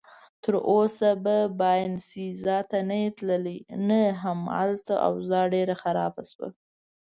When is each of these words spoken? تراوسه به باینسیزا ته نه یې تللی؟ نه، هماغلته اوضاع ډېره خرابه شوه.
تراوسه 0.43 1.09
به 1.23 1.35
باینسیزا 1.59 2.57
ته 2.69 2.79
نه 2.89 2.97
یې 3.03 3.09
تللی؟ 3.17 3.57
نه، 3.87 4.01
هماغلته 4.21 4.93
اوضاع 5.07 5.45
ډېره 5.53 5.75
خرابه 5.81 6.23
شوه. 6.31 6.47